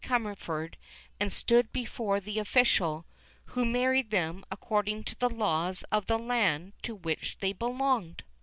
Cammerford 0.03 0.77
and 1.19 1.31
stood 1.31 1.71
before 1.71 2.19
the 2.19 2.39
official, 2.39 3.05
who 3.45 3.63
married 3.63 4.09
them 4.09 4.43
according 4.49 5.03
to 5.03 5.15
the 5.19 5.29
laws 5.29 5.83
of 5.91 6.07
the 6.07 6.17
land 6.17 6.73
to 6.81 6.95
which 6.95 7.37
they 7.37 7.53
belonged. 7.53 8.23